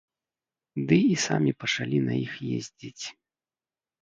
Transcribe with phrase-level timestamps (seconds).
[0.91, 3.05] Ды і самі пачалі на іх ездзіць.